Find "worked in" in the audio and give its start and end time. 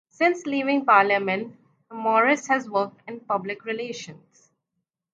2.67-3.19